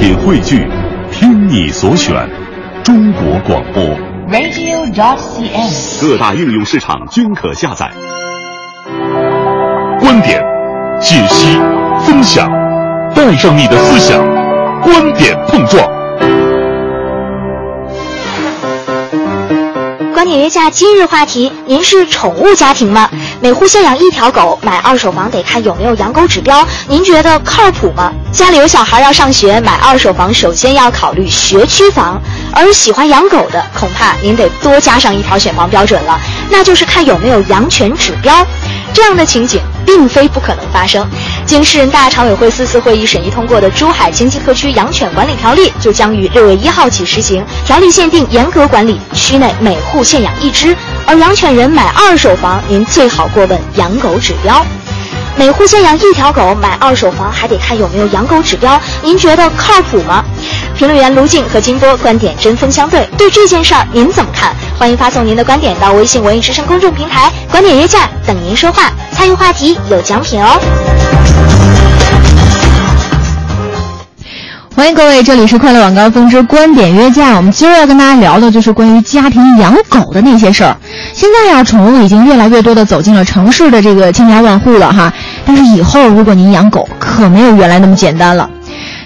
[0.00, 0.66] 品汇聚，
[1.12, 2.26] 听你所选，
[2.82, 3.84] 中国广播。
[4.30, 6.00] radio.dot.cn，。
[6.00, 7.90] 各大应用市场均可下载。
[10.00, 10.42] 观点、
[10.98, 11.54] 解析、
[12.06, 12.50] 分享，
[13.14, 14.18] 带上你的思想，
[14.80, 15.86] 观点碰撞。
[20.14, 23.10] 观点约架今日话题：您是宠物家庭吗？
[23.42, 28.12] 每户限养一条狗，买二手房得看有没有养狗指标，您觉得靠谱吗？
[28.30, 32.20] 家里有小孩要上学，买二手房首先要考虑学区房，
[32.52, 38.46] 而喜欢养狗的，恐怕您得多加上一条选房标准了，那就是看有没有养犬指标。
[38.92, 41.08] 这样的情景并非不可能发生。
[41.50, 47.44] 经市人大常委会四次会议审议通过的《珠海经济特区养犬管理条例》就将于六月一号起实行。
[47.66, 50.76] 条例限定严格管理，区内每户限养一只。
[51.04, 54.64] 而养犬人买二手房，您最好过问养狗指标。
[55.36, 60.24] 每户限养一条狗，买二手房还得看有没有养狗指标，您觉得靠谱吗？
[60.80, 64.50] 评论员卢静和金波观点针锋相对，对这件事儿您怎么看？
[64.78, 68.90] 欢迎发送您的观点到微信文艺之声公众平台“观点约架”，等您说话。
[69.12, 70.58] 参与话题有奖品哦。
[74.74, 77.36] 欢迎各位，这里是快乐晚高峰之观点约架。
[77.36, 80.74] 我们今儿要跟大家聊的就是关于家庭养狗的那些事儿。
[81.12, 85.12] 现在呀，宠物已经越来越多的走进了城市的这个千家万户了哈。
[85.44, 88.48] 但是以后如果您养狗，可没有原来那么简单了。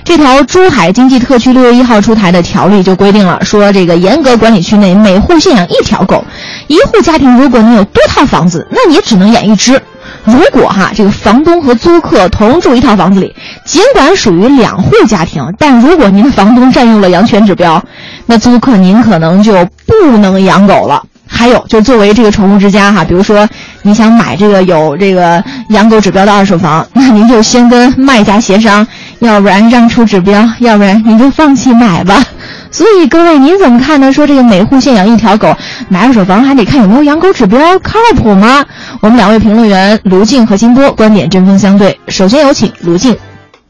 [0.04, 6.22] 这条珠海经济特区六月一号出台的条例就规定了，说这个严格管理区内每户限养一条狗，
[6.66, 9.80] 一户家庭如果你有多套房子，那你只能养一只。
[10.24, 17.82] 如果哈这个房东和租客同住一套房子里，尽管属于两户家庭，但如果您的房东占用了养犬指标，
[18.26, 21.02] 那租客您可能就不能养狗了。
[21.26, 23.48] 还有，就作为这个宠物之家哈，比如说
[23.82, 28.86] 你想买这个有这个养狗指标的二手房，那您就先跟卖家协商，
[29.24, 32.22] 要不然让出指标，要不然您就放弃买吧。
[32.70, 34.12] 所以各位，您怎么看呢？
[34.12, 35.56] 说这个每户限养一条狗，
[35.88, 38.64] 买二手房还得看有没有养狗指标，靠谱吗？
[39.00, 41.98] 我们两位评论员卢静和金波观点针锋相对。
[42.08, 43.16] 首先有请卢静。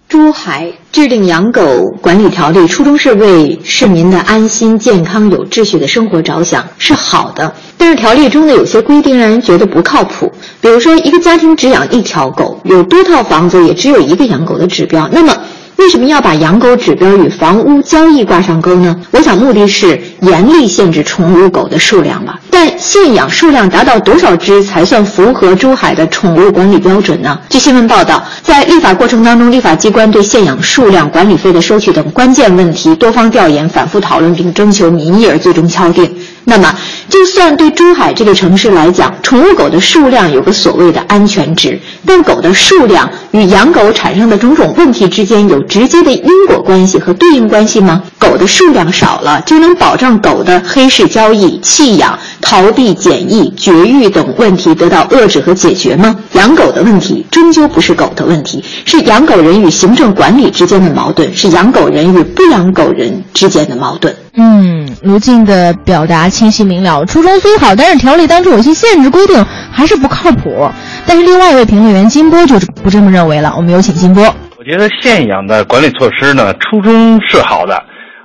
[0.09, 1.63] 珠海制定养狗
[2.01, 7.53] 管理条例，初衷是为市民的安心、健康、有秩序的生活着想，是好的。
[7.77, 15.37] 但是条例中的有些规定让人觉得不靠谱，比如说一个家庭只养一条狗，有多套房子也只有一个养狗的指标，那么。
[15.77, 18.97] 为什么要把养狗指标与房屋交易挂上钩呢？
[19.11, 22.39] 我想目的是严厉限制宠物狗的数量吧。
[22.51, 27.39] 但限养数量达到多少只才算符合珠海的宠物管理标准呢？
[27.51, 36.11] 据新闻报道，在立法过程当中，立法机关对限养数量、管理费的收取等关键问题多方调研、反复讨论，并征求民意而最终敲定。
[36.45, 36.73] 那么，
[37.09, 48.01] 就算对珠海这个城市来讲，宠物狗的数量有个所谓的安全值，但狗的数量与养狗产生的种种问题之间有直接的因果关系和对应关系吗？
[48.17, 56.15] 狗的数量少了，就能保障狗的黑市交易、弃养、逃避检疫、绝育等问题得到遏制和解决吗？
[56.35, 64.15] 养狗的问题终究不是狗的问题，是养狗人与行政管理之间的矛盾，是养狗人与不养狗人之间的矛盾。
[64.37, 70.71] 嗯，卢静的表达清晰明了，初衷虽好，但是条例当中有些限制规定还是不靠谱。
[71.07, 74.25] 但是另外一位评论员金波就不这么认为了，我们有请金波。
[74.59, 77.77] 我觉得现养的管理措施呢，初衷是好的，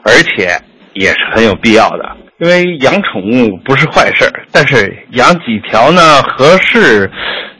[0.03, 0.57] 而且
[0.93, 2.05] 也是很有必要的。
[2.39, 7.11] 因为养宠物不是坏事儿，但是养几条呢合适，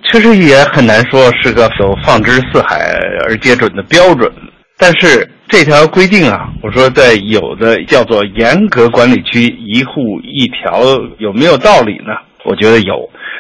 [0.04, 2.98] 确实也很难说是个有放之四海
[3.28, 4.32] 而皆准的标准。
[4.78, 10.82] 但是这条规定啊，我说在有的叫做严格管理区一户一条
[11.18, 12.14] 有没有道理呢？
[12.46, 12.96] 我觉得有，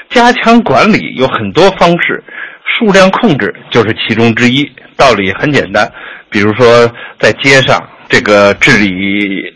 [0.09, 2.24] 加强管理有很多方式，
[2.64, 4.70] 数量控制就是其中之一。
[4.97, 5.90] 道理很简单，
[6.30, 8.90] 比如说在街上这个治理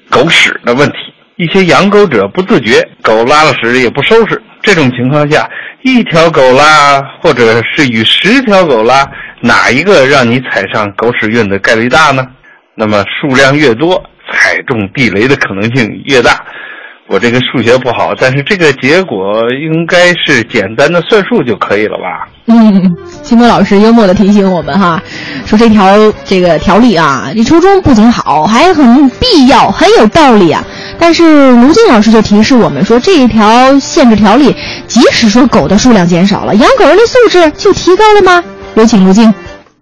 [0.10, 0.96] 狗屎的问题，
[1.36, 5.50] 一些养狗者不自觉，狗拉了屎也不收拾，这种情况下，
[5.82, 9.06] 一条狗拉或者是与十条狗拉。
[9.42, 12.26] 哪一个让你踩上狗屎运的概率大呢？
[12.76, 14.02] 那么数量越多，
[14.32, 16.46] 踩中地雷的可能性越大。
[17.14, 19.22] 我这个数学不好，但是这个结果
[19.62, 22.28] 应该是简单的算数就可以了吧？
[22.48, 25.00] 嗯，金波老师幽默的提醒我们哈，
[25.46, 25.96] 说这条
[26.26, 30.64] 这个条例啊，这初衷不仅好，还很必要，很有道理啊。
[30.98, 34.56] 但是卢静老师就提示我们说，这一条限制条例，
[34.88, 38.44] 即使说狗的数量减少了，养狗人的素质就提高了吗？
[38.74, 39.32] 有请卢静。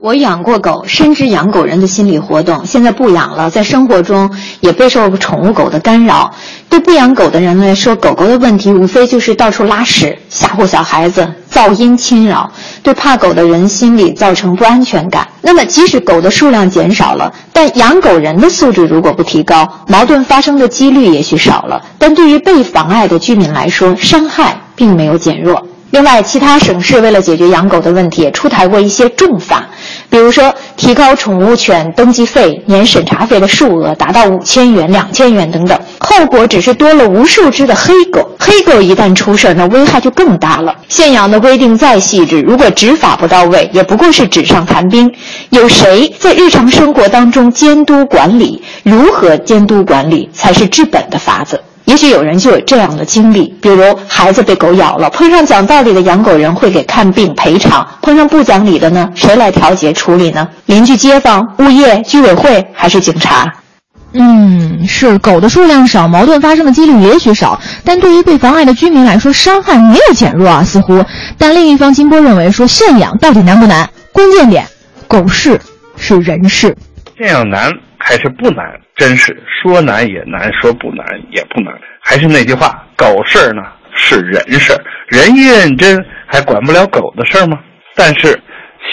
[0.03, 2.65] 我养过狗，深知养狗人的心理活动。
[2.65, 6.33] 现在不养了，在生活中也备受宠物狗的干扰。
[6.67, 12.51] 对不养狗的人来说，狗狗的问题无非就是到处拉屎、吓唬小孩子、噪音侵扰，
[12.81, 15.27] 对怕狗的人心里造成不安全感。
[15.43, 25.67] 那么，即使狗的数量减少了，但养狗人的素质如果不提高，矛盾发生的几率也许少了，但对于被妨碍的居民来说，伤害并没有减弱。
[25.91, 29.67] 另外，其他省市为了解决养狗的问题，也出台过一些重法，
[30.11, 35.79] 比如说提高宠物犬登记费、年审查费的数额达到五千元、两千元等等。
[35.99, 40.75] 后果只是多了无数只的黑狗，黑狗一旦出事儿，那危害就更大了。
[40.89, 45.09] 现养的规定再细致，如果执法不到位，也不过是纸上谈兵。
[45.49, 48.61] 有谁在日常生活当中监督管理？
[48.83, 51.61] 如何监督管理才是治本的法子？
[51.85, 60.47] 也许有人就有这样的经历，比如孩子被狗咬了，碰上讲道理的养狗人会给看病赔偿；碰上不讲理的呢，谁来调节处理呢？
[60.67, 63.51] 邻居、街坊、物业、居委会还是警察？
[64.13, 71.03] 嗯，是狗的数量少，矛盾发生的几率也许少，但对于被妨碍的居民来说，伤害没有减弱啊，似乎。
[71.37, 73.89] 但另一方金波认为说，现养到底难不难？
[74.11, 74.65] 关键点，
[75.07, 75.59] 狗事
[75.95, 76.75] 是人事，
[77.17, 77.71] 现养难
[78.11, 78.77] 还是不难？
[78.97, 81.73] 真是说难也难，说不难也不难。
[82.01, 83.61] 还是那句话，狗事儿呢
[83.95, 85.97] 是人事儿，人一认真，
[86.27, 87.57] 还管不了狗的事儿吗？
[87.95, 88.37] 但是，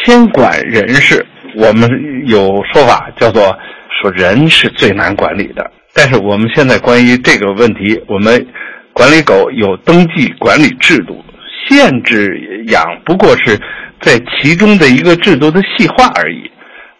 [0.04, 1.26] 先管人事，
[1.56, 1.90] 我们
[2.26, 3.58] 有说法叫做
[4.00, 5.68] 说人是最难管理的。
[5.92, 8.46] 但是我们现在关于这个问题，我们
[8.92, 11.24] 管理狗有登记管理制度，
[11.66, 13.58] 限制养不过是
[14.00, 16.48] 在其中的一个制度的细化而已。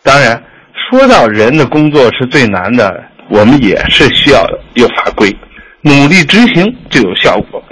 [0.03, 0.43] 当然。
[0.91, 4.43] 说到人的工作是最难的，我们也是需要
[4.75, 5.31] 有法规，
[5.83, 7.63] 努力执行就有效果，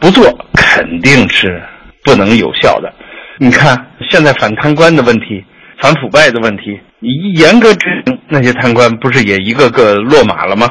[0.00, 0.24] 不做
[0.54, 1.62] 肯定是
[2.02, 2.90] 不能有效的。
[3.38, 3.76] 你看
[4.08, 5.44] 现在反贪官的问题，
[5.78, 10.66] 反腐败的问题，你一严格执行，那些贪官不是也一个个落马了吗？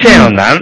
[0.00, 0.56] 现养难。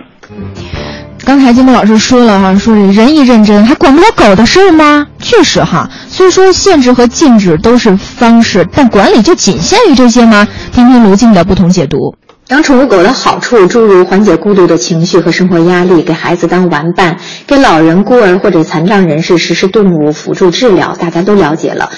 [1.31, 5.07] 刚才金波老师说了哈，说人一认真，还管不了狗的事儿吗？
[5.21, 10.49] 确实哈，虽说限制和禁止都是方式，但管理就仅限于这些吗？
[10.73, 12.17] 听听卢静的不同解读。
[12.49, 21.91] 养宠物狗的好处，诸如缓解孤独的情绪和生活压力，给孩子当玩伴，给老人、孤儿或者残障人士实施动物辅助治疗，大家都了解了。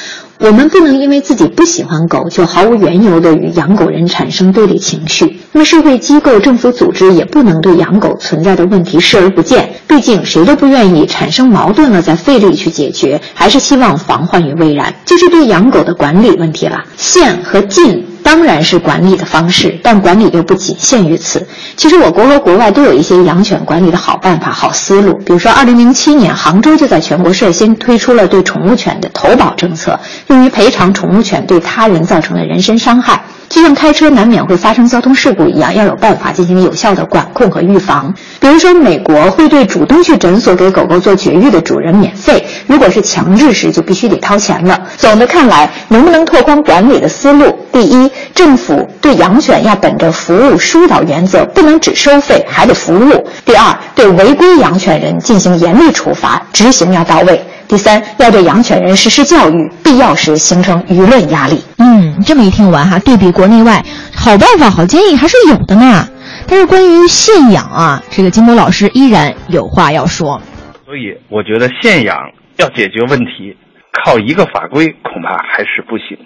[0.43, 5.39] 我们不能因为自己不喜欢狗，就毫无缘由的与养狗人产生对立情绪。
[5.53, 9.71] 那么，社会机构、政府组织也不能对养狗存在的问题视而不见。
[9.87, 14.93] 毕竟，谁都不愿意产生矛盾了再费力去解决，还是希望防患于未然。
[15.05, 18.09] 就是对养狗的管理问题了，限和禁。
[18.23, 21.47] 当然是管理的方式，但管理又不仅限于此。
[21.77, 25.15] 其实我国和国外都有一些养犬管理的好办法、好思路。
[25.19, 29.99] 比如说二零零七年杭州就在全国率先推出了对宠物犬的投保政策，
[30.29, 33.23] 用于赔偿宠物犬对他人造成的人身伤害。
[33.53, 38.15] 就像开车难免会发生交通事故一样，要有办法进行有效的管控和预防。
[38.41, 44.81] 比如说，美国会对主动去诊所给狗狗做绝育的主人免费，如果是强制时，就必须得掏钱了。
[44.97, 47.55] 总的看来，能不能拓宽管理的思路？
[47.71, 53.29] 第一，政府对养犬要本着服务疏导原则，不能只收费，还得服务。
[53.45, 57.45] 第二，对违规养犬人进行严厉处罚，执行要到位。
[57.73, 61.59] 第三，要对养犬人实施教育，必要时形成舆论压力。
[61.79, 63.83] 嗯，这么一听完哈，对比国内外，
[64.15, 66.07] 好办法、好建议还是有的呢。
[66.47, 70.39] 但是关于限养啊，这个金波老师依然有话要说。
[70.85, 72.15] 所以我觉得限养
[72.59, 73.57] 要解决问题，
[74.05, 76.19] 靠一个法规恐怕还是不行。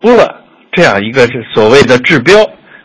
[0.00, 2.36] 除了这样一个是所谓的治标，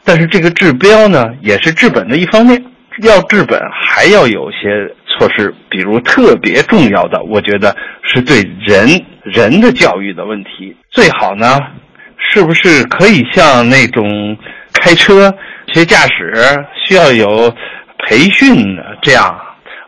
[0.04, 2.60] 但是这个治标呢，也是治本的一方面。
[3.04, 4.96] 要治本，还要有些。
[5.18, 8.88] 措施，比如特别重要的，我觉得是对人
[9.24, 10.76] 人的教育的问题。
[10.92, 11.60] 最好呢，
[12.18, 14.38] 是不是可以像那种
[14.74, 15.34] 开车
[15.74, 16.34] 学驾驶
[16.86, 17.54] 需要有
[18.06, 19.40] 培训的这样？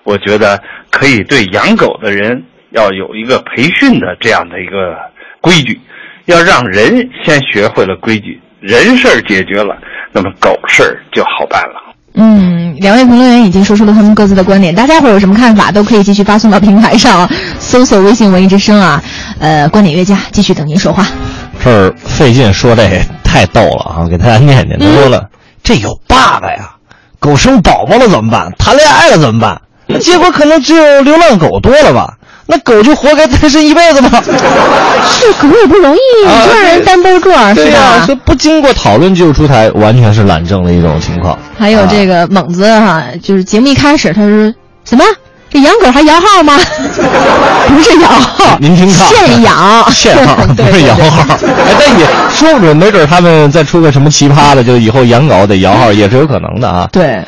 [0.03, 0.59] 我觉得
[0.89, 4.97] 可以对养狗的人要有一个培训的这样的一个
[5.41, 5.79] 规矩，
[6.25, 9.77] 要让人先学会了规矩，人事儿解决了，
[10.11, 11.88] 那么狗事儿就好办了。
[12.21, 19.01] 嗯，两位评论员已经说出了他们各自的观点，大家伙有什么看法，都可以继续发送到平台上，搜索微信“文艺之声”啊，
[19.39, 21.07] 呃，观点约架，继续等您说话。
[21.63, 24.77] 这儿费劲说这太逗了啊，给大家念念。
[24.77, 25.29] 他说了，
[25.63, 26.71] 这有 bug 呀，
[27.19, 28.51] 狗生宝宝了怎么办？
[28.57, 29.61] 谈恋爱了怎么办？
[30.01, 32.15] 结果可能只有流浪狗多了吧？
[32.51, 34.09] 那狗就活该单身一辈子吗？
[35.07, 38.03] 是狗也不容易，让人单包个儿是吧？
[38.07, 41.37] 说不经过讨论就出台，完全是懒政的一种情况。
[41.57, 44.51] 还有这个猛子哈，就是节目一开始他说
[44.83, 45.03] 什么？
[45.51, 46.57] 这养狗还摇号吗？
[47.69, 51.23] 不是摇号，您听看， 现养现号不是摇号。
[51.31, 56.89] 哎，但也说不准，没准他们再出个什么奇葩的，就以后养狗得摇号也是有可能的啊。
[56.91, 57.23] 对。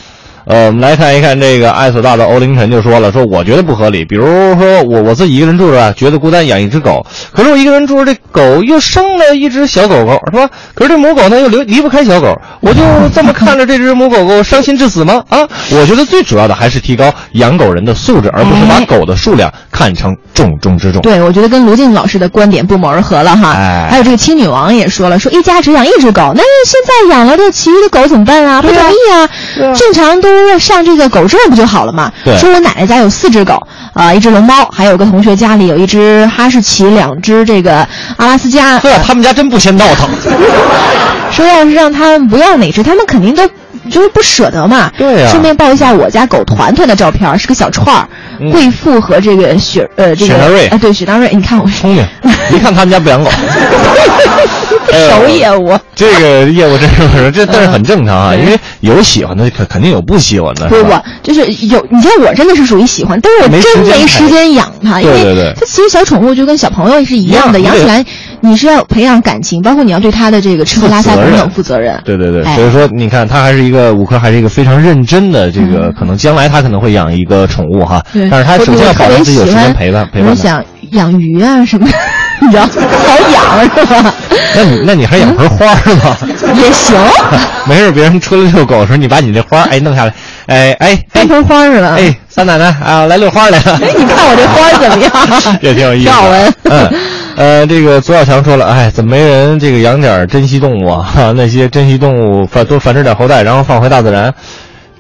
[0.52, 4.04] 呃，我们来看一看这个爱索大的欧凌晨就说了，说我觉得不合理。
[4.04, 4.26] 比如
[4.60, 7.06] 说我我自己一个人住着啊，觉得孤单，养一只狗。
[7.32, 10.50] 可是我一个人住着，这狗又生了一只小狗狗，是吧？
[10.74, 12.82] 可是这母狗呢又离离不开小狗，我就
[13.16, 15.24] 这么看着这只母狗狗伤心至死吗？
[15.30, 15.40] 啊，
[15.72, 21.02] 我觉得最主要的还是提高养狗人的素质，而不是把哎狗的数量看成重中之重。
[21.02, 23.54] 对，我觉得跟卢静老师的观点不谋而合了哈。
[23.54, 28.62] 哎还有这个青女王也说了，说一家只养一只狗，那现在养了这其余的狗怎么办啊？
[28.62, 29.30] 不同意啊！
[29.74, 30.30] 正常都
[30.60, 32.12] 上这个狗证不就好了嘛？
[32.24, 38.78] 对说我奶奶家有四只狗，啊、一只龙猫，还有个同学家里有一只哈士奇，两只这个阿拉斯加。
[38.80, 40.10] 呵，他们家真不嫌闹腾。
[41.32, 43.48] 说要是让他们不要哪只，他们肯定都
[43.90, 44.92] 就是不舍得嘛。
[44.98, 48.08] 对呀顺便报一下我家狗团团的照片，是个小串儿，
[48.40, 52.06] 嗯贵妇和这个雪呃这个雪纳瑞啊对雪纳瑞，你看我聪明，
[52.52, 53.32] 一看他们家不养狗。
[54.92, 55.78] 哎熟业务。
[55.96, 68.04] 这个业务真是 这，但是很正常啊，因为有喜欢的，肯肯定有不喜欢的，不不？，就是有，你像我真的是属于喜欢，但是我真没时间养它，因为对对对它其实小宠物就跟小朋友是一样的，养起来
[68.40, 72.02] 你是要培养感情，包括你要对它的这个吃喝拉撒等等负责任。
[72.04, 80.32] 对对对，哎所以说你看，他还是一个五科，还是一个非常认真的这个，可能将来他可能会养一个宠物哈，对，但是他首先要保证自己有时间陪伴陪伴他。
[80.32, 81.94] 我想养鱼啊什么的，
[82.42, 84.14] 你知道，好养是吧？
[84.56, 86.18] 那你那你还养盆花是吧？
[86.56, 86.98] 也行，
[87.68, 90.14] 没事，别人出来遛狗的时候，你把你这花哎弄下来，
[90.48, 91.96] 哎哎哎当盆花是吧？
[91.98, 93.80] 哎，三奶奶啊，来遛花来了。
[93.82, 95.58] 哎，你看我这花怎么样？
[95.62, 96.12] 也挺有意思的。
[96.12, 96.54] 挺好闻。
[96.64, 96.90] 嗯，
[97.38, 101.02] 呃，这个左小强说了，哎，怎么没人这个养点珍稀动物啊？
[101.04, 104.34] 哈，那些珍稀动物繁多繁殖点后代，然后放回大自然，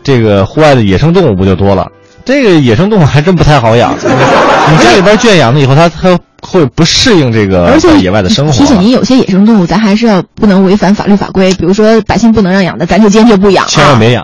[0.03, 1.87] 这个户外的野生动物不就多了？
[2.23, 3.95] 这个野生动物还真不太好养。
[3.97, 8.51] 你家里边圈养了以后，它它会不适应这个在野外的生活。
[8.51, 13.67] 提醒您，有些野生动物咱还是要不能违反法律法规，比如说百姓不能让养的，咱就坚决不养、啊。
[13.69, 14.19] 千万别养。